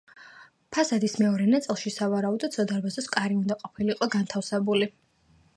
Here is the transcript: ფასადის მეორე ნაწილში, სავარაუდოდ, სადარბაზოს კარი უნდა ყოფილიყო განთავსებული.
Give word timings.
ფასადის 0.77 1.13
მეორე 1.23 1.45
ნაწილში, 1.51 1.93
სავარაუდოდ, 1.97 2.57
სადარბაზოს 2.57 3.11
კარი 3.17 3.39
უნდა 3.45 3.61
ყოფილიყო 3.63 4.11
განთავსებული. 4.17 4.93